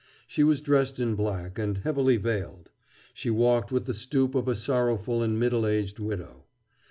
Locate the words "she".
0.25-0.43, 3.13-3.29